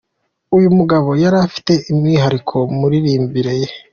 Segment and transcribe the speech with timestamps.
[0.57, 3.67] Uyu mugabo yari afite umwihariko mu miririmbire ye.